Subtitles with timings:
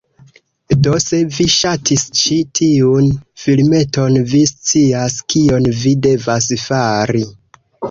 [0.85, 3.11] Do se vi ŝatis ĉi tiun
[3.43, 7.25] filmeton, vi scias kion vi devas fari: